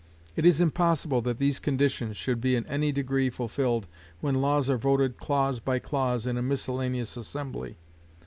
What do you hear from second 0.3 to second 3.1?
It is impossible that these conditions should be in any